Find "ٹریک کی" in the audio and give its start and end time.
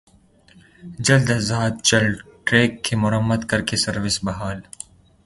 2.45-2.95